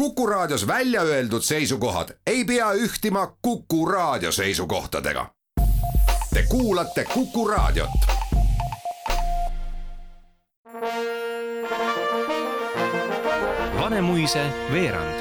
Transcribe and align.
Kuku 0.00 0.26
Raadios 0.26 0.66
välja 0.66 1.02
öeldud 1.02 1.42
seisukohad 1.42 2.08
ei 2.26 2.44
pea 2.44 2.72
ühtima 2.72 3.36
Kuku 3.42 3.86
Raadio 3.86 4.32
seisukohtadega. 4.32 5.26
Te 6.34 6.44
kuulate 6.48 7.04
Kuku 7.14 7.48
Raadiot. 7.48 7.90
Vanemuise 13.80 14.46
veerand. 14.72 15.14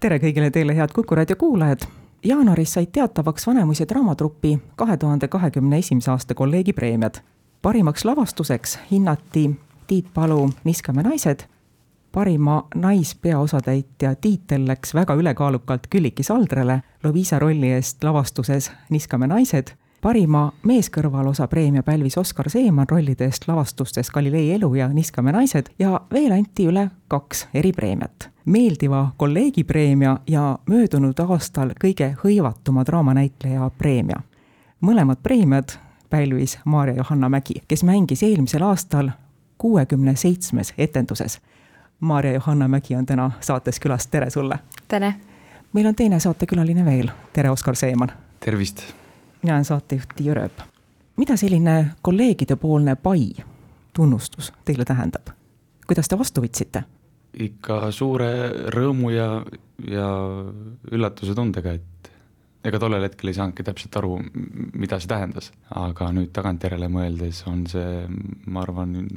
tere 0.00 0.18
kõigile 0.18 0.50
teile, 0.50 0.76
head 0.76 0.92
Kuku 0.94 1.14
raadio 1.14 1.36
kuulajad. 1.36 1.80
jaanuaris 2.24 2.72
said 2.72 2.92
teatavaks 2.92 3.46
Vanemuise 3.46 3.88
draamatrupi 3.88 4.58
kahe 4.76 4.96
tuhande 4.96 5.28
kahekümne 5.28 5.78
esimese 5.78 6.10
aasta 6.10 6.34
kolleegipreemiad. 6.34 7.14
parimaks 7.62 8.04
lavastuseks 8.04 8.78
hinnati 8.90 9.50
Tiit 9.86 10.06
Palu 10.14 10.50
Niskame 10.64 11.02
naised 11.02 11.54
parima 12.14 12.68
naispeaosatäitja 12.74 14.14
tiitel 14.14 14.68
läks 14.68 14.94
väga 14.94 15.14
ülekaalukalt 15.14 15.86
Külliki 15.90 16.22
Saldrale 16.22 16.82
Loviisa 17.04 17.38
rolli 17.38 17.70
eest 17.70 18.04
lavastuses 18.04 18.72
Niskame 18.90 19.26
naised. 19.26 19.66
parima 20.00 20.52
meeskõrvalosa 20.62 21.48
preemia 21.48 21.82
pälvis 21.82 22.18
Oskar 22.18 22.50
Seeman 22.50 22.86
rollide 22.90 23.24
eest 23.24 23.48
lavastustes 23.48 24.10
Galilei 24.10 24.52
elu 24.52 24.74
ja 24.74 24.88
Niskame 24.88 25.32
naised 25.32 25.66
ja 25.78 26.00
veel 26.12 26.32
anti 26.32 26.66
üle 26.66 26.90
kaks 27.08 27.48
eripreemiat. 27.54 28.30
meeldiva 28.44 29.12
kolleegi 29.16 29.64
preemia 29.64 30.16
ja 30.26 30.58
möödunud 30.66 31.18
aastal 31.18 31.72
kõige 31.84 32.14
hõivatuma 32.24 32.84
draamanäitleja 32.86 33.70
preemia. 33.78 34.20
mõlemad 34.80 35.16
preemiad 35.22 35.68
pälvis 36.10 36.58
Maarja-Johanna 36.64 37.28
Mägi, 37.28 37.62
kes 37.68 37.82
mängis 37.82 38.22
eelmisel 38.22 38.62
aastal 38.62 39.10
kuuekümne 39.58 40.16
seitsmes 40.16 40.74
etenduses 40.78 41.40
Maarja-Johanna 42.04 42.68
Mägi 42.68 42.96
on 42.96 43.06
täna 43.06 43.30
saates 43.40 43.80
külas, 43.80 44.06
tere 44.06 44.30
sulle! 44.30 44.58
tere! 44.88 45.14
meil 45.72 45.86
on 45.86 45.94
teine 45.94 46.20
saatekülaline 46.20 46.84
veel, 46.84 47.08
tere, 47.32 47.50
Oskar 47.50 47.76
Seeman! 47.76 48.12
tervist! 48.40 48.82
mina 49.42 49.54
olen 49.54 49.64
saatejuht 49.64 50.12
Tiia 50.16 50.34
Rööp. 50.34 50.60
mida 51.16 51.36
selline 51.36 51.94
kolleegidepoolne 52.02 52.96
pai, 52.96 53.30
tunnustus 53.92 54.52
teile 54.64 54.84
tähendab? 54.84 55.32
kuidas 55.86 56.08
te 56.08 56.18
vastu 56.18 56.44
võtsite? 56.44 56.84
ikka 57.40 57.90
suure 57.90 58.28
rõõmu 58.76 59.10
ja, 59.14 59.28
ja 59.88 60.08
üllatuse 60.92 61.34
tundega, 61.34 61.72
et 61.72 62.10
ega 62.64 62.78
tollel 62.78 63.08
hetkel 63.08 63.32
ei 63.32 63.38
saanudki 63.38 63.64
täpselt 63.64 63.96
aru, 63.96 64.18
mida 64.76 65.00
see 65.00 65.08
tähendas, 65.08 65.52
aga 65.70 66.12
nüüd 66.12 66.36
tagantjärele 66.36 66.92
mõeldes 66.92 67.40
on 67.48 67.64
see, 67.70 68.04
ma 68.46 68.60
arvan, 68.60 69.08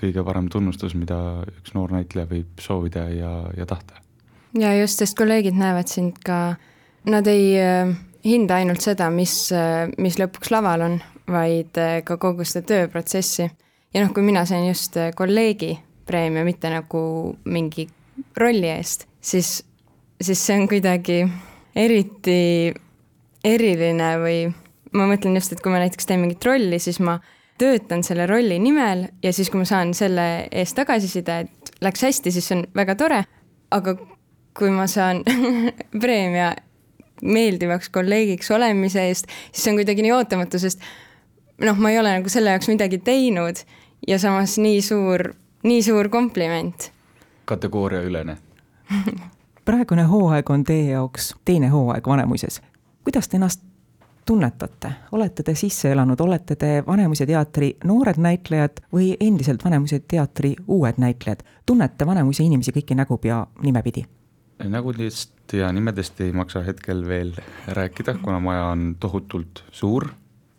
kõige 0.00 0.24
parem 0.24 0.48
tunnustus, 0.52 0.94
mida 0.98 1.18
üks 1.50 1.74
noor 1.76 1.92
näitleja 1.94 2.28
võib 2.30 2.62
soovida 2.62 3.06
ja, 3.12 3.32
ja 3.56 3.66
tahta. 3.68 4.00
ja 4.58 4.72
just, 4.78 5.00
sest 5.02 5.18
kolleegid 5.18 5.58
näevad 5.58 5.90
sind 5.92 6.20
ka, 6.24 6.56
nad 7.10 7.28
ei 7.30 7.52
äh, 7.60 7.92
hinda 8.24 8.60
ainult 8.60 8.84
seda, 8.84 9.10
mis, 9.14 9.34
äh, 9.56 9.86
mis 9.98 10.18
lõpuks 10.20 10.52
laval 10.54 10.86
on, 10.86 10.98
vaid 11.30 11.78
äh, 11.80 12.00
ka 12.06 12.18
kogu 12.20 12.46
seda 12.48 12.66
tööprotsessi. 12.72 13.50
ja 13.94 14.04
noh, 14.04 14.12
kui 14.14 14.24
mina 14.26 14.44
sain 14.48 14.66
just 14.68 14.96
kolleegi 15.16 15.76
preemia, 16.06 16.44
mitte 16.44 16.70
nagu 16.72 17.36
mingi 17.44 17.86
rolli 18.36 18.68
eest, 18.72 19.06
siis, 19.20 19.60
siis 20.20 20.46
see 20.46 20.58
on 20.58 20.68
kuidagi 20.68 21.22
eriti 21.76 22.72
eriline 23.44 24.08
või 24.20 24.40
ma 24.96 25.06
mõtlen 25.10 25.38
just, 25.38 25.54
et 25.54 25.62
kui 25.62 25.72
ma 25.72 25.80
näiteks 25.82 26.08
teen 26.08 26.20
mingit 26.22 26.44
rolli, 26.44 26.80
siis 26.82 26.98
ma 27.02 27.18
töötan 27.60 28.04
selle 28.06 28.26
rolli 28.26 28.58
nimel 28.62 29.06
ja 29.22 29.32
siis, 29.36 29.50
kui 29.50 29.60
ma 29.60 29.68
saan 29.68 29.92
selle 29.96 30.26
eest 30.50 30.78
tagasiside, 30.78 31.38
et 31.44 31.72
läks 31.84 32.02
hästi, 32.06 32.32
siis 32.32 32.48
see 32.48 32.58
on 32.58 32.64
väga 32.76 32.96
tore. 32.98 33.24
aga 33.70 33.94
kui 34.58 34.70
ma 34.74 34.86
saan 34.90 35.22
preemia 36.02 36.54
meeldivaks 37.22 37.88
kolleegiks 37.92 38.50
olemise 38.50 39.04
eest, 39.08 39.28
siis 39.52 39.64
see 39.64 39.72
on 39.74 39.78
kuidagi 39.78 40.02
nii 40.02 40.14
ootamatu, 40.16 40.58
sest 40.58 40.82
noh, 41.60 41.76
ma 41.76 41.92
ei 41.92 42.00
ole 42.00 42.16
nagu 42.18 42.32
selle 42.32 42.54
jaoks 42.54 42.70
midagi 42.72 42.98
teinud 43.04 43.60
ja 44.08 44.18
samas 44.18 44.56
nii 44.58 44.80
suur, 44.82 45.30
nii 45.62 45.82
suur 45.82 46.08
kompliment. 46.08 46.90
kategooriaülene 47.44 48.36
praegune 49.68 50.02
hooaeg 50.10 50.50
on 50.50 50.64
teie 50.64 50.90
jaoks 50.90 51.34
teine 51.44 51.68
hooaeg 51.68 52.06
Vanemuises. 52.06 52.62
kuidas 53.04 53.28
te 53.28 53.36
ennast 53.36 53.62
tunnetate, 54.26 54.92
olete 55.12 55.42
te 55.42 55.54
sisse 55.54 55.92
elanud, 55.92 56.20
olete 56.20 56.56
te 56.56 56.70
Vanemuise 56.86 57.26
teatri 57.26 57.72
noored 57.84 58.20
näitlejad 58.20 58.82
või 58.94 59.12
endiselt 59.20 59.64
Vanemuise 59.64 60.00
teatri 60.08 60.54
uued 60.68 61.00
näitlejad? 61.02 61.42
tunnete 61.66 62.06
Vanemuise 62.06 62.44
inimesi 62.44 62.74
kõiki 62.76 62.94
nägupea 62.98 63.46
nimepidi? 63.62 64.04
nägudest 64.68 65.52
ja 65.52 65.72
nimedest 65.72 66.20
ei 66.20 66.32
maksa 66.32 66.62
hetkel 66.62 67.06
veel 67.08 67.32
rääkida, 67.66 68.14
kuna 68.22 68.40
maja 68.40 68.64
on 68.64 68.96
tohutult 69.00 69.64
suur 69.72 70.10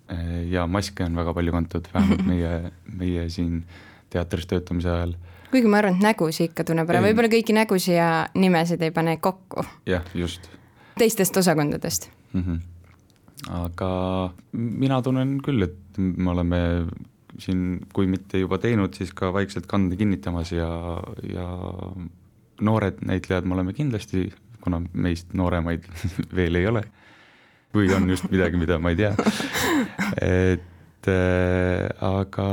eh, 0.09 0.50
ja 0.50 0.67
maske 0.67 1.03
on 1.03 1.16
väga 1.16 1.33
palju 1.33 1.51
kantud, 1.51 1.91
vähemalt 1.94 2.25
meie, 2.25 2.71
meie 3.03 3.29
siin 3.29 3.61
teatris 4.09 4.47
töötamise 4.47 4.89
ajal. 4.89 5.13
kuigi 5.51 5.67
ma 5.67 5.77
arvan, 5.83 6.00
et 6.00 6.07
nägusid 6.09 6.50
ikka 6.51 6.66
tunneb 6.67 6.89
ära, 6.89 7.03
võib-olla 7.05 7.29
kõiki 7.31 7.55
nägusid 7.55 7.95
ja 8.00 8.09
nimesid 8.33 8.81
ei 8.81 8.91
pane 8.91 9.17
kokku. 9.17 9.63
jah, 9.85 10.03
just. 10.16 10.50
teistest 10.97 11.38
osakondadest 11.38 12.09
mm. 12.33 12.41
-hmm 12.41 12.59
aga 13.50 13.90
mina 14.53 15.02
tunnen 15.02 15.40
küll, 15.41 15.66
et 15.66 15.97
me 15.97 16.29
oleme 16.34 16.62
siin, 17.41 17.81
kui 17.94 18.09
mitte 18.12 18.41
juba 18.41 18.59
teinud, 18.62 18.94
siis 18.97 19.13
ka 19.18 19.31
vaikselt 19.34 19.68
kande 19.69 19.97
kinnitamas 20.00 20.52
ja, 20.53 20.69
ja 21.25 21.47
noored 22.62 23.01
näitlejad 23.07 23.47
me 23.47 23.56
oleme 23.57 23.74
kindlasti, 23.74 24.28
kuna 24.62 24.81
meist 24.94 25.34
nooremaid 25.38 25.88
veel 26.38 26.59
ei 26.62 26.68
ole. 26.69 26.84
või 27.72 27.88
on 27.96 28.09
just 28.09 28.25
midagi, 28.28 28.59
mida 28.59 28.75
ma 28.84 28.91
ei 28.91 28.97
tea. 29.00 29.13
et 30.51 31.07
äh, 31.07 31.85
aga, 32.03 32.47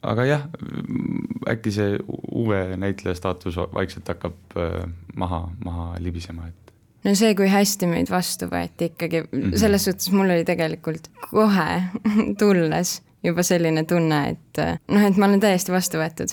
aga 0.00 0.24
jah, 0.24 0.46
äkki 1.50 1.72
see 1.76 1.98
uue 2.08 2.62
näitleja 2.80 3.18
staatus 3.18 3.58
vaikselt 3.74 4.08
hakkab 4.08 4.56
äh, 4.56 4.86
maha, 5.14 5.42
maha 5.64 5.92
libisema, 6.00 6.48
et 6.48 6.69
no 7.04 7.14
see, 7.14 7.34
kui 7.38 7.48
hästi 7.50 7.88
meid 7.90 8.10
vastu 8.12 8.48
võeti 8.50 8.90
ikkagi 8.90 9.22
mm, 9.22 9.40
-hmm. 9.42 9.56
selles 9.58 9.84
suhtes 9.84 10.10
mul 10.12 10.30
oli 10.30 10.44
tegelikult 10.44 11.10
kohe 11.30 11.82
tulles 12.40 13.00
juba 13.22 13.42
selline 13.44 13.84
tunne, 13.84 14.20
et 14.30 14.62
noh, 14.88 15.02
et 15.04 15.16
ma 15.16 15.28
olen 15.28 15.40
täiesti 15.40 15.72
vastu 15.72 16.00
võetud. 16.00 16.32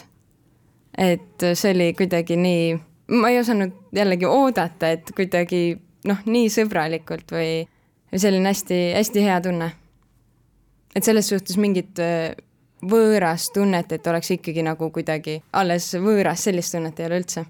et 0.97 1.47
see 1.53 1.73
oli 1.73 1.93
kuidagi 1.93 2.35
nii, 2.35 2.77
ma 3.19 3.29
ei 3.29 3.39
osanud 3.39 3.73
jällegi 3.95 4.25
oodata, 4.25 4.89
et 4.89 5.11
kuidagi 5.15 5.77
noh, 6.07 6.23
nii 6.25 6.49
sõbralikult 6.49 7.31
või 7.31 7.67
selline 8.15 8.49
hästi-hästi 8.49 9.23
hea 9.23 9.41
tunne. 9.41 9.71
et 10.95 11.03
selles 11.03 11.29
suhtes 11.29 11.57
mingit 11.57 11.99
äh, 11.99 12.35
võõrast 12.85 13.53
tunnet, 13.53 13.91
et 13.91 14.07
oleks 14.07 14.31
ikkagi 14.31 14.63
nagu 14.63 14.91
kuidagi 14.91 15.41
alles 15.53 15.93
võõras, 15.93 16.43
sellist 16.43 16.75
tunnet 16.75 16.99
ei 16.99 17.05
ole 17.05 17.21
üldse. 17.23 17.45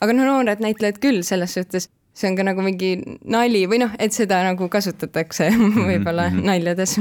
aga 0.00 0.12
no 0.12 0.24
noored 0.24 0.60
näitlejad 0.60 0.98
küll, 1.02 1.22
selles 1.22 1.54
suhtes 1.54 1.88
see 2.18 2.30
on 2.30 2.36
ka 2.38 2.46
nagu 2.46 2.62
mingi 2.66 2.96
nali 3.30 3.62
või 3.70 3.82
noh, 3.84 3.94
et 4.02 4.14
seda 4.16 4.40
nagu 4.46 4.68
kasutatakse 4.72 5.50
võib-olla 5.88 6.28
mm 6.28 6.38
-hmm. 6.38 6.46
naljades. 6.50 6.98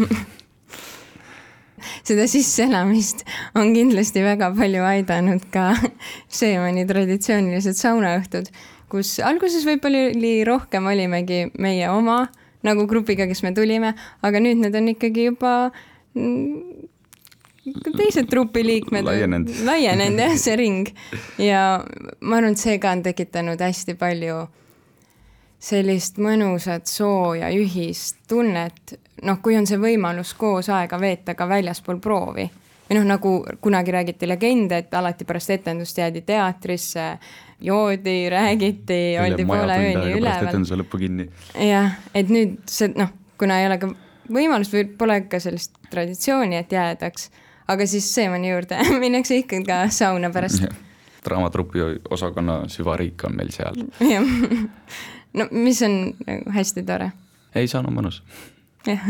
Seda 2.07 2.25
sisseelamist 2.29 3.23
on 3.56 3.73
kindlasti 3.73 4.23
väga 4.23 4.50
palju 4.56 4.83
aidanud 4.83 5.44
ka 5.53 5.75
Seemani 6.39 6.85
traditsioonilised 6.89 7.77
saunaõhtud, 7.77 8.50
kus 8.89 9.19
alguses 9.19 9.66
võib-olla 9.66 10.09
oli 10.09 10.44
rohkem, 10.47 10.85
olimegi 10.85 11.47
meie 11.57 11.89
oma 11.89 12.27
nagu 12.66 12.88
grupiga, 12.88 13.27
kes 13.27 13.44
me 13.44 13.53
tulime, 13.53 13.94
aga 14.22 14.39
nüüd 14.39 14.61
need 14.61 14.75
on 14.75 14.88
ikkagi 14.91 15.27
juba 15.29 15.72
mm, 16.17 16.88
teised 17.97 18.29
trupiliikmed 18.31 19.06
laienenud, 19.06 19.53
laienenud 19.66 20.19
jah, 20.19 20.38
see 20.38 20.56
ring. 20.56 20.89
Ja 21.38 21.83
ma 22.22 22.39
arvan, 22.39 22.57
et 22.57 22.63
see 22.63 22.77
ka 22.81 22.91
on 22.91 23.03
tekitanud 23.06 23.61
hästi 23.61 23.97
palju 24.00 24.47
sellist 25.59 26.19
mõnusat 26.21 26.86
sooja 26.89 27.50
ühist 27.54 28.21
tunnet, 28.30 28.94
noh, 29.25 29.42
kui 29.42 29.57
on 29.57 29.68
see 29.68 29.80
võimalus 29.81 30.36
koos 30.38 30.69
aega 30.69 31.00
veeta 31.01 31.36
ka 31.36 31.48
väljaspool 31.50 32.00
proovi. 32.00 32.50
või 32.88 32.95
noh, 32.95 33.04
nagu 33.04 33.31
kunagi 33.62 33.92
räägiti 33.92 34.27
legende, 34.27 34.77
et 34.77 34.94
alati 34.94 35.25
pärast 35.25 35.50
etendust 35.50 35.98
jäädi 35.98 36.21
teatrisse, 36.21 37.18
joodi, 37.59 38.30
räägiti, 38.30 39.18
oldi 39.19 39.45
poole 39.45 39.77
ööni 39.77 40.13
üleval. 40.19 40.48
etenduse 40.48 40.75
lõppu 40.75 41.01
kinni. 41.01 41.30
jah, 41.68 41.98
et 42.13 42.30
nüüd 42.30 42.60
see 42.69 42.94
noh, 42.95 43.10
kuna 43.38 43.60
ei 43.60 43.68
ole 43.68 43.77
ka 43.81 43.92
võimalust 44.33 44.74
või 44.74 44.86
pole 44.98 45.21
ka 45.31 45.39
sellist 45.39 45.77
traditsiooni, 45.92 46.57
et 46.62 46.71
jäädaks, 46.71 47.30
aga 47.68 47.88
siis 47.88 48.07
Seemani 48.13 48.51
juurde 48.51 48.80
minnakse 49.03 49.42
ikka 49.42 49.63
ka 49.68 49.80
sauna 49.94 50.30
pärast. 50.30 50.68
Draamatrupi 51.25 51.79
osakonna 52.09 52.63
süvariik 52.67 53.23
on 53.27 53.35
meil 53.35 53.51
seal. 53.51 53.75
jah 53.99 54.23
no 55.37 55.47
mis 55.51 55.81
on 55.81 55.97
nagu 56.27 56.51
hästi 56.51 56.83
tore. 56.83 57.11
ei, 57.55 57.67
see 57.67 57.79
on 57.79 57.93
mõnus. 57.93 58.21
jah 58.87 59.01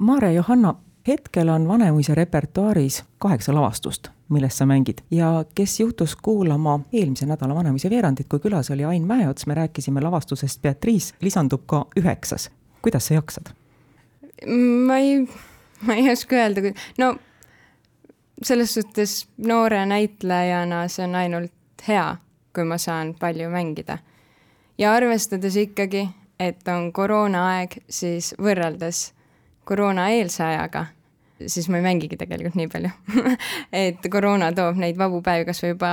Maarja 0.00 0.32
Johanna, 0.32 0.74
hetkel 1.08 1.48
on 1.48 1.68
Vanemuise 1.68 2.14
repertuaaris 2.14 3.02
kaheksa 3.18 3.52
lavastust, 3.54 4.08
milles 4.28 4.56
sa 4.58 4.64
mängid 4.66 5.02
ja 5.10 5.44
kes 5.54 5.80
juhtus 5.80 6.16
kuulama 6.16 6.80
eelmise 6.92 7.26
nädala 7.26 7.54
Vanemuise 7.54 7.90
veerandit, 7.90 8.28
kui 8.28 8.40
külas 8.40 8.70
oli 8.70 8.84
Ain 8.84 9.06
Mäeots, 9.06 9.46
me 9.46 9.54
rääkisime 9.54 10.00
lavastusest 10.00 10.62
Beatrice, 10.62 11.14
lisandub 11.20 11.66
ka 11.66 11.84
üheksas. 12.00 12.50
kuidas 12.82 13.06
sa 13.06 13.14
jaksad? 13.14 13.52
ma 14.86 14.96
ei, 14.96 15.28
ma 15.86 15.94
ei 15.94 16.12
oska 16.12 16.36
öelda, 16.36 16.72
no 16.98 17.14
selles 18.42 18.74
suhtes 18.74 19.28
noore 19.46 19.86
näitlejana 19.86 20.88
see 20.88 21.04
on 21.04 21.14
ainult 21.14 21.86
hea, 21.88 22.16
kui 22.54 22.64
ma 22.64 22.78
saan 22.78 23.14
palju 23.20 23.50
mängida. 23.50 23.98
ja 24.78 24.92
arvestades 24.92 25.56
ikkagi, 25.56 26.08
et 26.40 26.68
on 26.68 26.92
koroonaaeg, 26.92 27.82
siis 27.88 28.34
võrreldes 28.40 29.12
koroonaeelse 29.64 30.44
ajaga, 30.44 30.86
siis 31.46 31.68
ma 31.68 31.80
ei 31.80 31.82
mängigi 31.82 32.16
tegelikult 32.16 32.56
nii 32.56 32.68
palju 32.68 32.90
et 33.86 34.10
koroona 34.10 34.52
toob 34.52 34.80
neid 34.80 34.98
vabu 34.98 35.22
päevi 35.22 35.48
kas 35.48 35.62
või 35.62 35.74
juba 35.74 35.90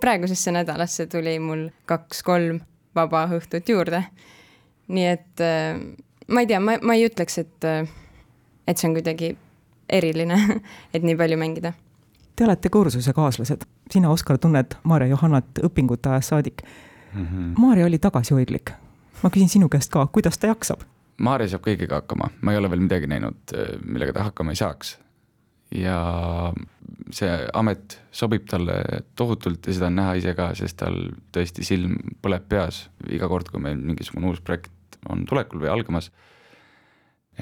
praegusesse 0.00 0.52
nädalasse 0.54 1.06
tuli 1.06 1.38
mul 1.38 1.68
kaks-kolm 1.86 2.62
vaba 2.94 3.26
õhtut 3.36 3.68
juurde. 3.68 4.04
nii 4.88 5.06
et 5.06 5.40
äh, 5.40 5.78
ma 6.28 6.40
ei 6.40 6.46
tea, 6.46 6.60
ma, 6.60 6.78
ma 6.82 6.94
ei 6.94 7.06
ütleks, 7.08 7.38
et, 7.38 7.64
äh, 7.64 7.88
et 8.66 8.78
see 8.78 8.88
on 8.88 8.96
kuidagi 8.96 9.34
eriline, 9.88 10.38
et 10.94 11.02
nii 11.02 11.16
palju 11.16 11.38
mängida. 11.40 11.72
Te 12.36 12.46
olete 12.46 12.70
kursusekaaslased, 12.72 13.66
sina, 13.92 14.10
Oskar, 14.10 14.38
tunned 14.40 14.78
Maarja 14.88 15.12
Johannat 15.12 15.60
õpingute 15.68 16.14
ajast 16.14 16.32
saadik 16.32 16.62
mm. 16.64 17.26
-hmm. 17.26 17.52
Maarja 17.58 17.86
oli 17.86 17.98
tagasihoidlik. 17.98 18.72
ma 19.22 19.30
küsin 19.30 19.48
sinu 19.48 19.68
käest 19.68 19.90
ka, 19.90 20.06
kuidas 20.06 20.38
ta 20.38 20.46
jaksab? 20.46 20.80
Maarja 21.18 21.48
saab 21.48 21.62
kõigega 21.66 22.00
hakkama, 22.00 22.30
ma 22.40 22.52
ei 22.52 22.58
ole 22.58 22.70
veel 22.70 22.80
midagi 22.80 23.06
näinud, 23.06 23.54
millega 23.84 24.12
ta 24.12 24.22
hakkama 24.22 24.50
ei 24.50 24.56
saaks. 24.56 24.98
ja 25.74 26.52
see 27.10 27.48
amet 27.52 28.00
sobib 28.12 28.44
talle 28.48 28.74
tohutult 29.16 29.66
ja 29.66 29.72
seda 29.72 29.86
on 29.86 29.96
näha 29.96 30.14
ise 30.20 30.34
ka, 30.34 30.50
sest 30.54 30.76
tal 30.76 30.98
tõesti 31.32 31.64
silm 31.64 31.96
põleb 32.24 32.44
peas 32.48 32.88
iga 33.08 33.28
kord, 33.28 33.48
kui 33.48 33.60
meil 33.60 33.76
mingisugune 33.76 34.26
uus 34.26 34.40
projekt 34.40 34.98
on 35.08 35.24
tulekul 35.28 35.60
või 35.60 35.72
algamas. 35.72 36.10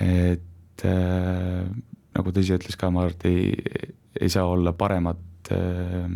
et 0.00 0.84
äh, 0.84 1.64
nagu 2.16 2.32
ta 2.32 2.42
ise 2.42 2.58
ütles 2.58 2.78
ka, 2.78 2.90
ma 2.90 3.04
arvan, 3.04 3.16
et 3.16 3.26
ei, 3.30 3.86
ei 4.20 4.32
saa 4.32 4.46
olla 4.50 4.72
paremat 4.76 5.52
äh, 5.54 6.10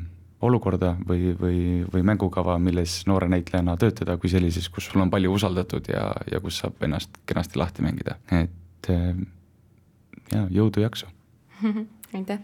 olukorda 0.44 0.94
või, 1.08 1.32
või, 1.40 1.58
või 1.92 2.02
mängukava, 2.06 2.56
milles 2.60 3.02
noore 3.08 3.28
näitlejana 3.32 3.76
töötada, 3.80 4.16
kui 4.20 4.30
sellises, 4.32 4.68
kus 4.68 4.90
sul 4.90 5.04
on 5.04 5.12
palju 5.12 5.32
usaldatud 5.32 5.88
ja, 5.92 6.08
ja 6.30 6.40
kus 6.44 6.60
saab 6.62 6.82
ennast 6.84 7.22
kenasti 7.26 7.60
lahti 7.60 7.84
mängida, 7.86 8.18
et 8.34 8.90
äh, 8.92 9.14
ja 10.32 10.46
jõudu, 10.50 10.84
jaksu 10.84 11.06
aitäh! 12.16 12.42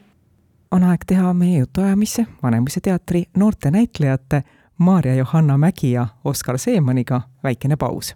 on 0.71 0.87
aeg 0.87 1.05
teha 1.07 1.33
meie 1.35 1.65
jutuajamisse 1.65 2.27
Vanemuise 2.43 2.81
teatri 2.81 3.25
noorte 3.37 3.71
näitlejate 3.75 4.43
Maarja 4.79 5.15
Johanna 5.15 5.59
Mägi 5.59 5.93
ja 5.93 6.07
Oskar 6.25 6.59
Seemaniga 6.59 7.21
väikene 7.45 7.77
paus. 7.77 8.15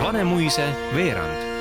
Vanemuise 0.00 0.68
veerand 0.94 1.53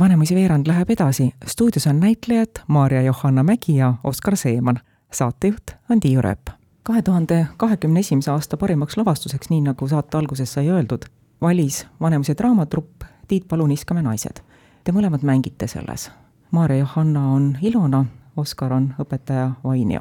Vanemuise 0.00 0.34
veerand 0.34 0.66
läheb 0.66 0.90
edasi, 0.90 1.30
stuudios 1.46 1.86
on 1.86 2.00
näitlejad 2.00 2.48
Maarja 2.68 3.02
Johanna 3.02 3.42
Mägi 3.42 3.76
ja 3.76 3.94
Oskar 4.04 4.36
Seeman. 4.36 4.80
saatejuht 5.12 5.70
on 5.90 6.00
Tiiu 6.00 6.22
Rööp. 6.22 6.50
kahe 6.82 7.02
tuhande 7.02 7.46
kahekümne 7.56 8.00
esimese 8.00 8.30
aasta 8.30 8.56
parimaks 8.56 8.96
lavastuseks, 8.96 9.50
nii 9.50 9.60
nagu 9.60 9.88
saate 9.88 10.16
alguses 10.18 10.52
sai 10.52 10.68
öeldud, 10.68 11.04
valis 11.40 11.86
Vanemuise 12.00 12.34
draamatrupp 12.38 13.02
Tiit 13.28 13.48
Palu 13.48 13.66
Niskame 13.66 14.02
naised. 14.02 14.40
Te 14.84 14.92
mõlemad 14.92 15.22
mängite 15.22 15.66
selles. 15.66 16.10
Maarja 16.50 16.78
Johanna 16.78 17.32
on 17.32 17.58
Ilona, 17.62 18.04
Oskar 18.36 18.72
on 18.72 18.94
õpetaja 18.98 19.50
Vainio. 19.64 20.00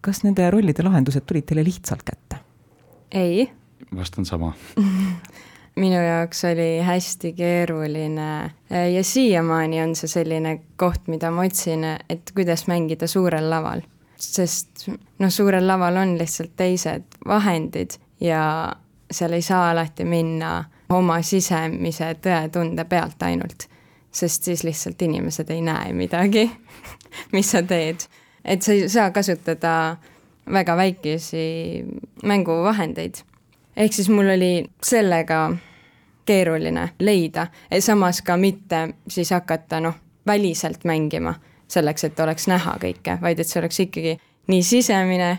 kas 0.00 0.24
nende 0.24 0.50
rollide 0.50 0.82
lahendused 0.82 1.22
tulid 1.26 1.44
teile 1.44 1.64
lihtsalt 1.64 2.02
kätte? 2.02 2.36
ei. 3.12 3.50
vastan 3.96 4.24
sama 4.24 4.52
minu 5.76 5.98
jaoks 5.98 6.44
oli 6.44 6.80
hästi 6.82 7.32
keeruline 7.32 8.50
ja 8.94 9.04
siiamaani 9.04 9.82
on 9.82 9.96
see 9.96 10.08
selline 10.08 10.58
koht, 10.76 11.08
mida 11.10 11.30
ma 11.30 11.46
otsin, 11.48 11.84
et 12.08 12.30
kuidas 12.34 12.66
mängida 12.70 13.06
suurel 13.06 13.50
laval. 13.50 13.82
sest 14.16 14.88
noh, 15.18 15.30
suurel 15.30 15.66
laval 15.66 15.96
on 15.96 16.18
lihtsalt 16.18 16.54
teised 16.56 17.18
vahendid 17.26 17.98
ja 18.20 18.72
seal 19.10 19.32
ei 19.32 19.42
saa 19.42 19.70
alati 19.70 20.04
minna 20.04 20.64
oma 20.94 21.22
sisemise 21.22 22.14
tõetunde 22.22 22.84
pealt 22.88 23.22
ainult, 23.22 23.66
sest 24.12 24.46
siis 24.46 24.64
lihtsalt 24.64 25.02
inimesed 25.02 25.50
ei 25.50 25.60
näe 25.62 25.92
midagi 25.92 26.46
mis 27.34 27.50
sa 27.50 27.62
teed. 27.62 28.06
et 28.44 28.62
sa 28.62 28.72
ei 28.72 28.88
saa 28.88 29.10
kasutada 29.10 29.96
väga 30.52 30.76
väikesi 30.76 31.84
mänguvahendeid 32.22 33.24
ehk 33.76 33.92
siis 33.92 34.08
mul 34.08 34.34
oli 34.36 34.64
sellega 34.82 35.56
keeruline 36.26 36.88
leida, 36.98 37.46
samas 37.80 38.22
ka 38.22 38.36
mitte 38.36 38.88
siis 39.08 39.30
hakata 39.30 39.80
noh, 39.80 39.94
väliselt 40.26 40.84
mängima 40.84 41.34
selleks, 41.68 42.04
et 42.04 42.20
oleks 42.20 42.48
näha 42.48 42.76
kõike, 42.80 43.18
vaid 43.20 43.40
et 43.40 43.48
see 43.48 43.60
oleks 43.60 43.80
ikkagi 43.84 44.16
nii 44.48 44.62
sisemine 44.62 45.30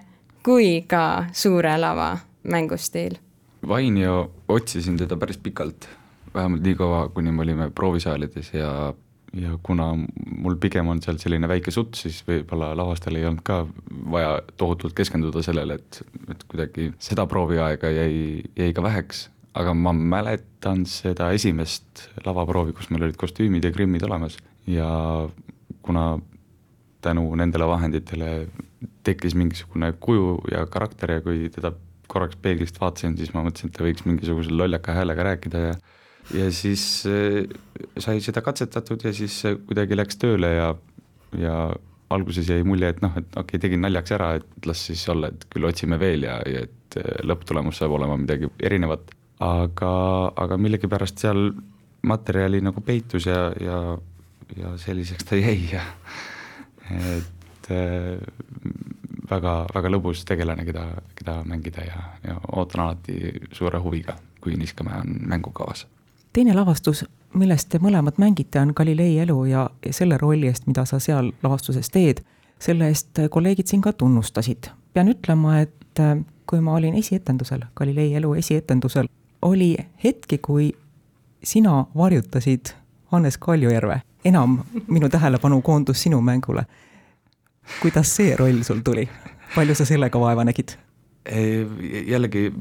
kui 0.45 0.83
ka 0.87 1.25
suure 1.33 1.77
lava 1.81 2.17
mängustiil. 2.43 3.17
Vainio, 3.67 4.31
otsisin 4.47 4.97
teda 4.97 5.17
päris 5.17 5.37
pikalt, 5.41 5.87
vähemalt 6.33 6.61
nii 6.61 6.75
kaua, 6.75 7.07
kuni 7.09 7.31
me 7.31 7.41
olime 7.41 7.71
proovisaalides 7.71 8.53
ja 8.53 8.93
ja 9.33 9.57
kuna 9.63 9.91
mul 9.95 10.57
pigem 10.61 10.87
on 10.91 11.01
seal 11.03 11.17
selline 11.21 11.47
väike 11.49 11.73
sutt, 11.73 11.97
siis 11.99 12.21
võib-olla 12.27 12.73
lavastel 12.77 13.17
ei 13.19 13.25
olnud 13.27 13.43
ka 13.45 13.63
vaja 14.11 14.37
tohutult 14.59 14.95
keskenduda 14.97 15.43
sellele, 15.45 15.79
et, 15.79 16.01
et 16.31 16.43
kuidagi 16.51 16.91
seda 17.01 17.25
prooviaega 17.29 17.91
jäi, 17.91 18.43
jäi 18.57 18.75
ka 18.75 18.83
väheks, 18.85 19.25
aga 19.55 19.73
ma 19.77 19.93
mäletan 19.95 20.85
seda 20.89 21.31
esimest 21.35 22.07
lavaproovi, 22.25 22.75
kus 22.75 22.91
meil 22.91 23.07
olid 23.07 23.19
kostüümid 23.19 23.65
ja 23.65 23.73
grimmid 23.75 24.03
olemas. 24.07 24.37
Ja 24.67 24.89
kuna 25.85 26.17
tänu 27.05 27.27
nendele 27.37 27.67
vahenditele 27.69 28.29
tekkis 29.05 29.35
mingisugune 29.37 29.91
kuju 30.01 30.39
ja 30.51 30.65
karakter 30.71 31.17
ja 31.17 31.23
kui 31.25 31.49
teda 31.53 31.71
korraks 32.09 32.37
peeglist 32.41 32.79
vaatasin, 32.81 33.17
siis 33.17 33.33
ma 33.33 33.43
mõtlesin, 33.45 33.69
et 33.69 33.77
ta 33.77 33.85
võiks 33.85 34.05
mingisuguse 34.07 34.53
lollaka 34.53 34.95
häälega 34.97 35.25
rääkida 35.29 35.61
ja 35.69 35.75
ja 36.33 36.51
siis 36.53 37.03
äh, 37.09 37.43
sai 38.01 38.21
seda 38.23 38.41
katsetatud 38.45 39.03
ja 39.05 39.13
siis 39.13 39.41
kuidagi 39.67 39.97
läks 39.97 40.17
tööle 40.21 40.53
ja, 40.55 40.71
ja 41.37 41.57
alguses 42.13 42.49
jäi 42.49 42.63
mulje, 42.65 42.89
et 42.93 43.01
noh, 43.03 43.13
et 43.17 43.27
okei 43.33 43.41
okay,, 43.41 43.61
tegin 43.61 43.81
naljaks 43.85 44.15
ära, 44.15 44.31
et 44.39 44.67
las 44.69 44.81
siis 44.89 45.03
olla, 45.11 45.31
et 45.33 45.45
küll 45.51 45.67
otsime 45.67 45.99
veel 46.01 46.27
ja, 46.27 46.39
ja 46.49 46.65
et 46.67 46.99
äh, 47.01 47.13
lõpptulemus 47.25 47.81
saab 47.81 47.95
olema 47.97 48.17
midagi 48.19 48.49
erinevat. 48.59 49.13
aga, 49.43 49.93
aga 50.41 50.57
millegipärast 50.61 51.25
seal 51.25 51.49
materjali 52.05 52.61
nagu 52.61 52.81
peitus 52.85 53.25
ja, 53.27 53.49
ja, 53.61 53.79
ja 54.55 54.75
selliseks 54.77 55.25
ta 55.25 55.39
jäi 55.39 55.57
ja 55.73 55.81
et 56.91 57.71
äh, 57.73 58.21
väga, 59.29 59.55
väga 59.73 59.91
lõbus 59.91 60.21
tegelane, 60.27 60.65
keda, 60.67 60.85
keda 61.17 61.39
mängida 61.49 61.87
ja, 61.87 62.05
ja 62.23 62.37
ootan 62.53 62.85
alati 62.85 63.49
suure 63.51 63.81
huviga, 63.81 64.17
kui 64.41 64.55
Niskamäe 64.59 65.01
on 65.01 65.17
mängukavas 65.25 65.87
teine 66.35 66.53
lavastus, 66.53 67.05
millest 67.33 67.69
te 67.71 67.79
mõlemad 67.79 68.17
mängite, 68.19 68.59
on 68.59 68.73
Galilei 68.75 69.19
elu 69.23 69.37
ja 69.47 69.69
selle 69.95 70.17
rolli 70.19 70.49
eest, 70.51 70.65
mida 70.67 70.83
sa 70.85 70.99
seal 70.99 71.31
lavastuses 71.43 71.87
teed, 71.93 72.19
selle 72.59 72.89
eest 72.91 73.21
kolleegid 73.31 73.71
sind 73.71 73.85
ka 73.85 73.93
tunnustasid. 73.93 74.67
pean 74.93 75.11
ütlema, 75.11 75.59
et 75.63 75.99
äh, 75.99 76.17
kui 76.47 76.59
ma 76.61 76.75
olin 76.75 76.95
esietendusel, 76.95 77.63
Galilei 77.75 78.13
elu 78.15 78.33
esietendusel, 78.33 79.07
oli 79.41 79.77
hetki, 80.03 80.37
kui 80.37 80.73
sina 81.43 81.85
varjutasid 81.95 82.73
Hannes 83.11 83.37
Kaljujärve, 83.37 84.01
enam 84.25 84.59
minu 84.87 85.09
tähelepanu 85.09 85.61
koondus 85.61 86.03
sinu 86.03 86.21
mängule. 86.21 86.65
kuidas 87.81 88.15
see 88.15 88.35
roll 88.35 88.63
sul 88.63 88.79
tuli, 88.83 89.09
palju 89.55 89.75
sa 89.75 89.85
sellega 89.85 90.19
vaeva 90.19 90.43
nägid? 90.43 90.77
jällegi 92.07 92.51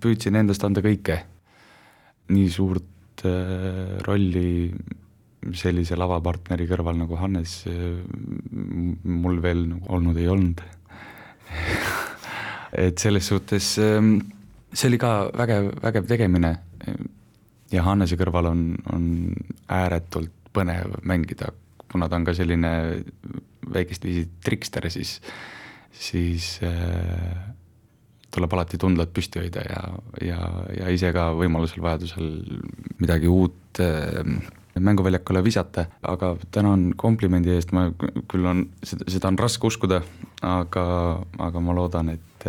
püüdsin 0.00 0.36
endast 0.36 0.64
anda 0.64 0.80
kõike, 0.80 1.18
nii 2.28 2.50
suurt 2.50 2.93
Äh, 3.22 4.00
rolli 4.04 4.72
sellise 5.54 5.96
lavapartneri 5.96 6.66
kõrval 6.68 6.96
nagu 6.98 7.16
Hannes 7.20 7.62
äh, 7.68 8.00
mul 9.04 9.38
veel 9.44 9.66
nagu 9.70 9.88
olnud 9.96 10.18
ei 10.20 10.28
olnud. 10.32 10.62
Et 12.84 12.98
selles 12.98 13.28
suhtes 13.30 13.76
ähm, 13.78 14.16
see 14.72 14.90
oli 14.90 14.98
ka 14.98 15.12
vägev, 15.36 15.70
vägev 15.84 16.08
tegemine. 16.10 16.54
Ja 17.72 17.84
Hannese 17.86 18.18
kõrval 18.20 18.50
on, 18.50 18.64
on 18.92 19.04
ääretult 19.72 20.32
põnev 20.54 20.98
mängida, 21.06 21.52
kuna 21.90 22.08
ta 22.10 22.18
on 22.18 22.26
ka 22.26 22.34
selline 22.36 22.72
väikest 23.74 24.04
viisi 24.04 24.26
trikster, 24.44 24.90
siis, 24.92 25.16
siis 25.94 26.58
äh, 26.66 27.54
tuleb 28.34 28.56
alati 28.56 28.80
tundlad 28.80 29.12
püsti 29.14 29.40
hoida 29.42 29.62
ja, 29.68 29.80
ja, 30.24 30.40
ja 30.80 30.90
ise 30.92 31.12
ka 31.14 31.30
võimalusel, 31.38 31.82
vajadusel 31.84 32.28
midagi 32.98 33.30
uut 33.30 33.82
äh, 33.82 34.20
mänguväljakule 34.80 35.44
visata, 35.44 35.86
aga 36.02 36.34
tänan 36.50 36.92
komplimendi 36.96 37.52
eest, 37.54 37.72
ma 37.72 37.86
küll 38.30 38.46
on, 38.50 38.64
seda 38.82 39.30
on 39.30 39.38
raske 39.38 39.68
uskuda, 39.68 40.00
aga, 40.42 40.86
aga 41.46 41.62
ma 41.62 41.76
loodan, 41.76 42.10
et, 42.14 42.46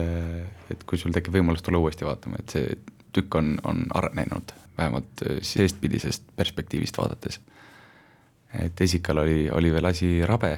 et 0.74 0.86
kui 0.90 0.98
sul 0.98 1.14
tekib 1.14 1.38
võimalus 1.38 1.62
tulla 1.66 1.82
uuesti 1.82 2.08
vaatama, 2.08 2.42
et 2.42 2.56
see 2.56 2.78
tükk 3.16 3.38
on, 3.40 3.54
on 3.64 3.86
arenenud, 3.96 4.56
vähemalt 4.78 5.26
seestpidisest 5.46 6.26
perspektiivist 6.36 6.98
vaadates. 6.98 7.40
et 8.56 8.82
esikal 8.82 9.18
oli, 9.18 9.50
oli 9.52 9.72
veel 9.72 9.86
asi 9.86 10.10
rabe, 10.26 10.54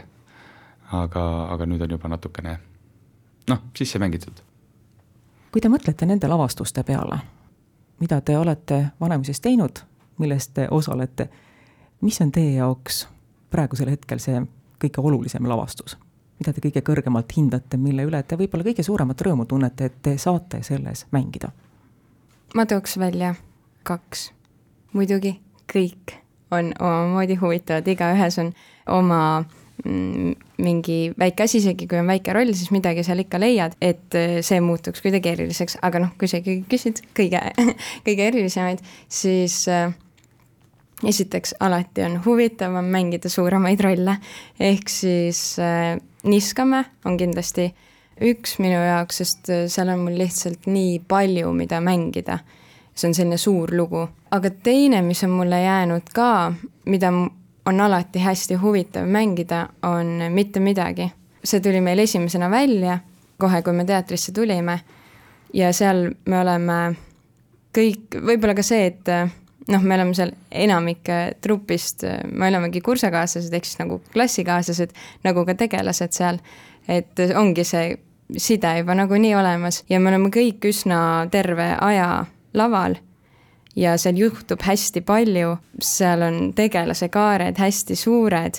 aga, 0.93 1.23
aga 1.51 1.65
nüüd 1.65 1.81
on 1.81 1.95
juba 1.97 2.09
natukene 2.13 2.59
noh, 3.49 3.63
sisse 3.75 3.99
mängitud. 3.99 4.46
Kui 5.51 5.61
te 5.61 5.69
mõtlete 5.69 6.05
nende 6.05 6.27
lavastuste 6.27 6.83
peale, 6.83 7.19
mida 7.99 8.21
te 8.21 8.37
olete 8.37 8.85
Vanemuises 8.99 9.41
teinud, 9.41 9.79
milles 10.17 10.47
te 10.47 10.67
osalete 10.71 11.29
mis 12.01 12.21
on 12.21 12.31
teie 12.31 12.57
jaoks 12.57 13.07
praegusel 13.49 13.89
hetkel 13.89 14.19
see 14.21 14.41
kõige 14.81 15.01
olulisem 15.01 15.47
lavastus, 15.49 15.97
mida 16.39 16.53
te 16.53 16.61
kõige 16.61 16.83
kõrgemalt 16.85 17.33
hindate, 17.37 17.77
mille 17.81 18.05
üle 18.05 18.21
te 18.23 18.37
võib-olla 18.37 18.67
kõige 18.67 18.85
suuremat 18.85 19.21
rõõmu 19.21 19.47
tunnete, 19.49 19.89
et 19.89 20.01
te 20.01 20.17
saate 20.21 20.61
selles 20.63 21.05
mängida? 21.11 21.51
ma 22.55 22.65
tooks 22.65 22.97
välja 22.99 23.35
kaks. 23.83 24.31
muidugi 24.93 25.39
kõik 25.73 26.19
on 26.51 26.71
omamoodi 26.79 27.35
huvitavad, 27.35 27.87
igaühes 27.87 28.37
on 28.39 28.53
oma 28.87 29.43
mingi 29.85 30.97
väike 31.19 31.45
asi, 31.45 31.59
isegi 31.61 31.85
kui 31.87 31.99
on 31.99 32.09
väike 32.09 32.33
roll, 32.33 32.49
siis 32.57 32.71
midagi 32.73 33.03
seal 33.05 33.21
ikka 33.21 33.39
leiad, 33.41 33.77
et 33.81 34.15
äh, 34.17 34.39
see 34.45 34.57
muutuks 34.63 35.03
kuidagi 35.05 35.35
eriliseks, 35.35 35.77
aga 35.85 36.01
noh, 36.01 36.15
kui 36.17 36.29
sa 36.29 36.41
ikkagi 36.41 36.63
küsid 36.71 37.03
kõige, 37.17 37.43
kõige 38.07 38.27
erilisemaid, 38.31 38.81
siis 39.05 39.59
äh, 39.71 39.91
esiteks 41.05 41.55
alati 41.59 42.03
on 42.07 42.21
huvitavam 42.25 42.85
mängida 42.85 43.29
suuremaid 43.29 43.81
rolle, 43.85 44.17
ehk 44.59 44.89
siis 44.89 45.59
äh, 45.61 45.97
Niskamäe 46.27 46.83
on 47.05 47.15
kindlasti 47.19 47.69
üks 48.25 48.57
minu 48.59 48.79
jaoks, 48.81 49.21
sest 49.21 49.51
äh, 49.53 49.65
seal 49.71 49.93
on 49.93 50.07
mul 50.07 50.17
lihtsalt 50.17 50.65
nii 50.69 50.99
palju, 51.07 51.53
mida 51.53 51.81
mängida. 51.81 52.39
see 52.97 53.11
on 53.11 53.13
selline 53.13 53.37
suur 53.37 53.69
lugu, 53.77 54.07
aga 54.33 54.49
teine, 54.49 55.03
mis 55.05 55.19
on 55.23 55.35
mulle 55.37 55.59
jäänud 55.61 56.07
ka, 56.17 56.51
mida 56.89 57.11
on 57.67 57.81
alati 57.83 58.19
hästi 58.23 58.55
huvitav 58.61 59.07
mängida, 59.07 59.67
on 59.83 60.19
Mitte 60.29 60.59
midagi. 60.59 61.11
see 61.43 61.59
tuli 61.63 61.81
meil 61.81 61.99
esimesena 61.99 62.49
välja, 62.51 62.99
kohe 63.39 63.61
kui 63.63 63.73
me 63.73 63.85
teatrisse 63.85 64.31
tulime 64.35 64.79
ja 65.53 65.69
seal 65.73 66.09
me 66.25 66.39
oleme 66.39 66.77
kõik, 67.77 68.17
võib-olla 68.19 68.55
ka 68.57 68.65
see, 68.65 68.89
et 68.89 69.11
noh, 69.71 69.83
me 69.83 69.95
oleme 69.95 70.15
seal 70.17 70.33
enamik 70.51 71.07
trupist, 71.41 72.03
me 72.31 72.49
olemegi 72.49 72.81
kursakaaslased, 72.83 73.53
ehk 73.53 73.69
siis 73.69 73.79
nagu 73.79 74.01
klassikaaslased, 74.11 74.91
nagu 75.23 75.45
ka 75.45 75.55
tegelased 75.55 76.17
seal. 76.17 76.41
et 76.87 77.19
ongi 77.35 77.63
see 77.67 77.97
side 78.37 78.77
juba 78.79 78.95
nagunii 78.95 79.35
olemas 79.35 79.83
ja 79.89 79.99
me 79.99 80.09
oleme 80.09 80.31
kõik 80.31 80.67
üsna 80.67 81.27
terve 81.31 81.73
aja 81.79 82.25
laval 82.53 82.95
ja 83.77 83.93
seal 84.01 84.17
juhtub 84.17 84.63
hästi 84.65 85.01
palju, 85.05 85.55
seal 85.81 86.25
on 86.25 86.39
tegelase 86.57 87.09
kaared 87.13 87.59
hästi 87.61 87.95
suured 87.95 88.57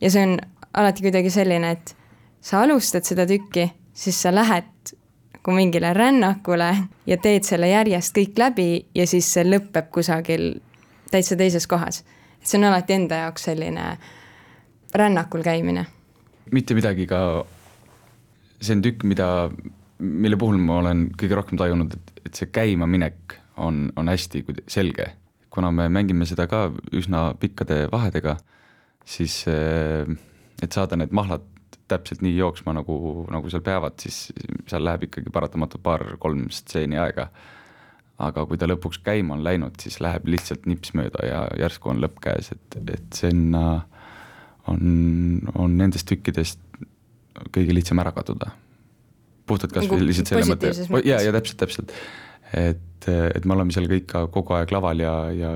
ja 0.00 0.10
see 0.10 0.22
on 0.26 0.38
alati 0.74 1.02
kuidagi 1.02 1.30
selline, 1.34 1.74
et 1.74 1.94
sa 2.40 2.62
alustad 2.62 3.04
seda 3.04 3.26
tükki, 3.26 3.66
siis 3.92 4.22
sa 4.22 4.32
lähed 4.34 4.94
nagu 5.40 5.56
mingile 5.56 5.92
rännakule 5.96 6.70
ja 7.06 7.16
teed 7.16 7.48
selle 7.48 7.70
järjest 7.70 8.14
kõik 8.16 8.38
läbi 8.38 8.68
ja 8.94 9.06
siis 9.10 9.26
see 9.34 9.44
lõpeb 9.48 9.90
kusagil 9.90 10.60
täitsa 11.10 11.36
teises 11.36 11.66
kohas. 11.66 12.04
et 12.40 12.46
see 12.46 12.58
on 12.58 12.68
alati 12.70 12.92
enda 12.92 13.24
jaoks 13.24 13.48
selline 13.48 13.96
rännakul 14.94 15.42
käimine. 15.42 15.86
mitte 16.52 16.74
midagi 16.74 17.06
ka, 17.06 17.44
see 18.60 18.76
on 18.76 18.82
tükk, 18.82 19.04
mida, 19.04 19.50
mille 19.98 20.36
puhul 20.36 20.58
ma 20.58 20.78
olen 20.78 21.08
kõige 21.16 21.34
rohkem 21.34 21.58
tajunud, 21.58 21.94
et, 21.94 22.26
et 22.26 22.34
see 22.34 22.46
käimaminek 22.46 23.39
on, 23.56 23.88
on 23.96 24.08
hästi 24.08 24.44
selge. 24.68 25.12
kuna 25.50 25.72
me 25.74 25.88
mängime 25.88 26.26
seda 26.26 26.46
ka 26.46 26.68
üsna 26.94 27.34
pikkade 27.34 27.88
vahedega, 27.92 28.36
siis 29.04 29.42
et 29.48 30.72
saada 30.72 30.96
need 30.96 31.10
mahlad 31.10 31.42
täpselt 31.90 32.22
nii 32.22 32.36
jooksma, 32.36 32.74
nagu, 32.76 32.96
nagu 33.32 33.50
seal 33.50 33.64
peavad, 33.66 33.96
siis 34.02 34.28
seal 34.70 34.84
läheb 34.86 35.08
ikkagi 35.08 35.32
paratamatult 35.34 35.82
paar-kolm 35.82 36.46
stseeni 36.54 37.00
aega. 37.02 37.30
aga 38.20 38.42
kui 38.44 38.58
ta 38.60 38.66
lõpuks 38.68 38.98
käima 39.00 39.32
on 39.32 39.42
läinud, 39.44 39.78
siis 39.80 39.96
läheb 40.04 40.26
lihtsalt 40.28 40.66
nips 40.68 40.92
mööda 40.92 41.24
ja 41.24 41.38
järsku 41.56 41.88
on 41.88 42.02
lõpp 42.02 42.18
käes, 42.20 42.50
et, 42.52 42.76
et 42.92 43.16
sinna 43.16 43.62
on, 44.68 45.40
on 45.56 45.78
nendest 45.78 46.04
tükkidest 46.10 46.60
kõige 47.48 47.72
lihtsam 47.72 48.02
ära 48.02 48.12
kaduda. 48.12 48.50
puhtalt 49.48 49.72
kas 49.72 49.88
või 49.88 50.02
nagu 50.02 50.10
lihtsalt 50.10 50.34
selle 50.34 50.50
mõtte, 50.52 50.74
ja, 51.08 51.22
ja 51.24 51.32
täpselt, 51.32 51.62
täpselt. 51.64 51.94
Et, 52.56 53.08
et 53.08 53.44
me 53.44 53.54
oleme 53.54 53.72
seal 53.72 53.88
kõik 53.90 54.06
ka 54.10 54.26
kogu 54.32 54.54
aeg 54.58 54.72
laval 54.74 55.00
ja, 55.00 55.14
ja 55.32 55.52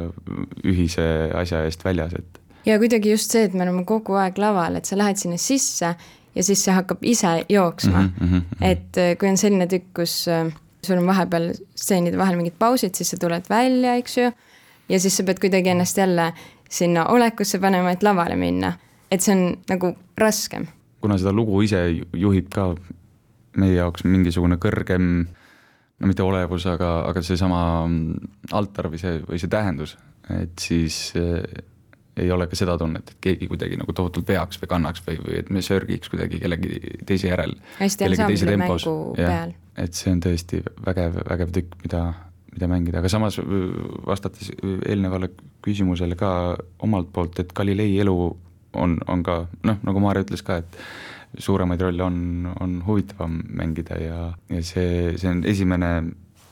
ühise 0.64 1.06
asja 1.34 1.64
eest 1.64 1.84
väljas, 1.84 2.14
et 2.18 2.40
ja 2.66 2.78
kuidagi 2.78 3.10
just 3.10 3.34
see, 3.34 3.44
et 3.48 3.54
me 3.54 3.64
oleme 3.66 3.84
kogu 3.88 4.16
aeg 4.20 4.38
laval, 4.40 4.78
et 4.78 4.88
sa 4.88 4.98
lähed 4.98 5.20
sinna 5.20 5.38
sisse 5.40 5.94
ja 6.34 6.42
siis 6.42 6.64
see 6.64 6.74
hakkab 6.74 7.02
ise 7.06 7.44
jooksma 7.48 8.00
mm. 8.00 8.12
-hmm, 8.18 8.26
mm 8.26 8.38
-hmm. 8.38 8.66
et 8.70 8.98
äh, 8.98 9.16
kui 9.18 9.28
on 9.28 9.36
selline 9.36 9.66
tükk, 9.66 9.92
kus 9.94 10.28
äh, 10.28 10.52
sul 10.82 10.98
on 10.98 11.06
vahepeal 11.06 11.52
stseenide 11.74 12.18
vahel 12.18 12.36
mingid 12.36 12.56
pausid, 12.58 12.94
siis 12.94 13.10
sa 13.10 13.16
tuled 13.16 13.42
välja, 13.50 13.94
eks 13.94 14.18
ju, 14.18 14.32
ja 14.88 15.00
siis 15.00 15.16
sa 15.16 15.22
pead 15.22 15.40
kuidagi 15.40 15.68
ennast 15.68 15.98
jälle 15.98 16.32
sinna 16.70 17.06
olekusse 17.06 17.58
panema, 17.58 17.90
et 17.90 18.02
lavale 18.02 18.36
minna. 18.36 18.72
et 19.10 19.20
see 19.20 19.34
on 19.34 19.56
nagu 19.68 19.92
raskem. 20.18 20.66
kuna 21.00 21.18
seda 21.18 21.32
lugu 21.32 21.60
ise 21.62 21.76
juhib 22.12 22.48
ka 22.50 22.74
meie 23.56 23.74
jaoks 23.74 24.04
mingisugune 24.04 24.56
kõrgem, 24.56 25.26
no 26.00 26.10
mitte 26.10 26.24
olevus, 26.26 26.66
aga, 26.70 26.96
aga 27.08 27.22
seesama 27.24 27.60
mm, 27.86 28.34
altar 28.56 28.90
või 28.92 29.00
see, 29.02 29.20
või 29.28 29.40
see 29.42 29.52
tähendus, 29.52 29.96
et 30.32 30.58
siis 30.60 30.98
äh, 31.20 31.40
ei 32.16 32.30
ole 32.30 32.46
ka 32.50 32.58
seda 32.58 32.76
tunnet, 32.78 33.10
et 33.10 33.20
keegi 33.22 33.48
kuidagi 33.50 33.78
nagu 33.80 33.94
tohutult 33.96 34.28
veaks 34.28 34.60
või 34.62 34.70
kannaks 34.70 35.02
või, 35.06 35.18
või 35.24 35.38
et 35.40 35.50
me 35.54 35.62
sörgiks 35.64 36.10
kuidagi 36.12 36.38
kellegi 36.42 36.78
teise 37.06 37.30
järel. 37.30 37.56
hästi 37.80 38.08
ansambli 38.08 38.58
mängu 38.60 38.94
peal. 39.18 39.56
et 39.80 39.98
see 39.98 40.12
on 40.14 40.22
tõesti 40.22 40.62
vägev, 40.86 41.18
vägev 41.30 41.54
tükk, 41.56 41.74
mida, 41.82 42.04
mida 42.54 42.70
mängida, 42.70 43.02
aga 43.02 43.10
samas 43.10 43.40
vastates 44.06 44.52
eelnevale 44.62 45.32
küsimusele 45.64 46.18
ka 46.18 46.30
omalt 46.86 47.10
poolt, 47.14 47.40
et 47.42 47.54
Galilei 47.56 47.98
elu 48.02 48.16
on, 48.74 48.98
on 49.10 49.26
ka 49.26 49.44
noh, 49.66 49.82
nagu 49.86 50.02
Maarja 50.02 50.26
ütles 50.26 50.42
ka, 50.46 50.60
et 50.62 50.78
suuremaid 51.38 51.80
rolle 51.80 52.02
on, 52.02 52.52
on 52.60 52.76
huvitavam 52.86 53.40
mängida 53.48 53.98
ja, 54.00 54.20
ja 54.48 54.62
see, 54.62 55.16
see 55.18 55.30
on 55.30 55.42
esimene 55.46 55.94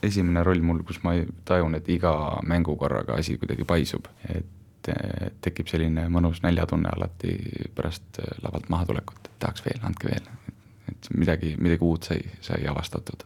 esimene 0.03 0.43
roll 0.43 0.61
mul, 0.61 0.83
kus 0.87 0.99
ma 1.03 1.15
tajun, 1.47 1.77
et 1.79 1.87
iga 1.91 2.13
mängu 2.47 2.75
korraga 2.79 3.17
asi 3.19 3.37
kuidagi 3.39 3.65
paisub, 3.67 4.07
et 4.29 4.89
tekib 5.43 5.69
selline 5.71 6.09
mõnus 6.11 6.41
näljatunne 6.43 6.91
alati 6.91 7.37
pärast 7.75 8.19
lavalt 8.43 8.67
mahatulekut, 8.73 9.29
et 9.29 9.37
tahaks 9.39 9.63
veel, 9.65 9.79
andke 9.87 10.09
veel. 10.11 10.25
et 10.91 11.07
midagi, 11.15 11.53
midagi 11.55 11.87
uut 11.87 12.03
sai, 12.03 12.19
sai 12.43 12.65
avastatud. 12.67 13.23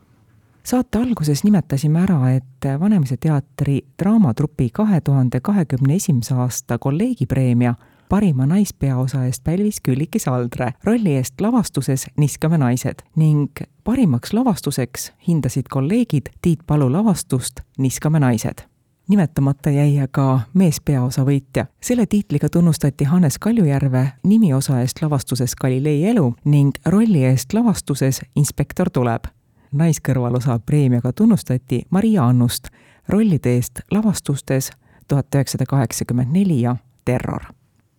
saate 0.64 1.00
alguses 1.00 1.44
nimetasime 1.44 2.04
ära, 2.04 2.20
et 2.36 2.68
Vanemuise 2.80 3.18
teatri 3.18 3.82
draamatrupi 4.00 4.70
kahe 4.70 5.02
tuhande 5.02 5.40
kahekümne 5.40 5.96
esimese 5.96 6.34
aasta 6.34 6.78
kolleegipreemia 6.78 7.74
parima 8.10 8.46
naispeaosa 8.46 9.26
eest 9.26 9.44
pälvis 9.44 9.82
Külliki 9.82 10.20
Saldre 10.20 10.74
rolli 10.84 11.16
eest 11.16 11.42
lavastuses 11.42 12.08
Niskame 12.18 12.58
naised 12.58 13.04
ning 13.16 13.52
parimaks 13.84 14.34
lavastuseks 14.34 15.12
hindasid 15.28 15.66
kolleegid 15.70 16.32
Tiit 16.42 16.60
Palu 16.68 16.92
lavastust 16.92 17.60
Niskame 17.78 18.20
naised 18.20 18.66
nimetamata 19.08 19.70
jäi 19.70 20.00
aga 20.00 20.40
meespeaosa 20.54 21.24
võitja. 21.24 21.66
selle 21.82 22.06
tiitliga 22.06 22.50
tunnustati 22.50 23.04
Hannes 23.04 23.40
Kaljujärve 23.40 24.08
nimiosa 24.24 24.82
eest 24.82 25.02
lavastuses 25.02 25.56
Galilei 25.56 26.06
elu 26.06 26.36
ning 26.46 26.72
rolli 26.86 27.26
eest 27.26 27.54
lavastuses 27.54 28.22
Inspektor 28.36 28.90
tuleb. 28.90 29.24
naiskõrvalosa 29.72 30.60
preemiaga 30.60 31.14
tunnustati 31.14 31.82
Maria 31.90 32.26
Annust 32.26 32.68
rollide 33.08 33.56
eest 33.56 33.80
lavastustes 33.92 34.72
tuhat 35.08 35.36
üheksasada 35.36 35.66
kaheksakümmend 35.66 36.32
neli 36.32 36.62
ja 36.62 36.76
Terror 37.06 37.57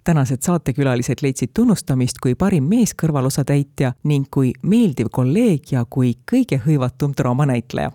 tänased 0.09 0.39
saatekülalised 0.41 1.21
leidsid 1.23 1.51
tunnustamist 1.55 2.17
kui 2.23 2.33
parim 2.35 2.65
meeskõrvalosa 2.65 3.43
täitja 3.45 3.91
ning 4.09 4.25
kui 4.33 4.55
meeldiv 4.63 5.11
kolleeg 5.13 5.69
ja 5.73 5.83
kui 5.85 6.15
kõige 6.33 6.57
hõivatum 6.65 7.13
draamanäitleja. 7.17 7.91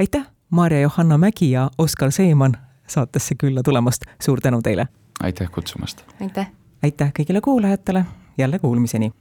aitäh 0.00 0.26
Maarja 0.50 0.80
Johanna 0.80 1.18
Mägi 1.18 1.50
ja 1.50 1.70
Oskar 1.78 2.12
Seeman 2.12 2.56
saatesse 2.86 3.34
külla 3.38 3.62
tulemast, 3.62 4.02
suur 4.22 4.40
tänu 4.40 4.62
teile! 4.62 4.88
aitäh 5.22 5.50
kutsumast! 5.50 6.02
aitäh! 6.20 6.50
aitäh 6.82 7.12
kõigile 7.18 7.40
kuulajatele, 7.40 8.04
jälle 8.38 8.58
kuulmiseni! 8.58 9.12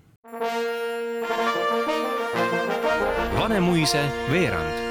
Vanemuise 3.39 4.09
veerand 4.31 4.82